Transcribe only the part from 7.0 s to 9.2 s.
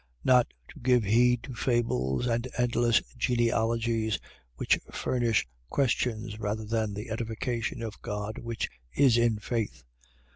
edification of God which is